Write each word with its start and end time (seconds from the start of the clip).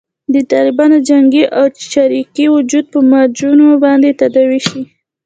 د 0.33 0.35
طالبانو 0.51 0.97
جنګي 1.09 1.43
او 1.57 1.65
چریکي 1.91 2.45
وجود 2.55 2.85
په 2.93 2.99
معجونو 3.09 3.65
باندې 3.83 4.17
تداوي 4.21 4.59
شي. 4.67 4.81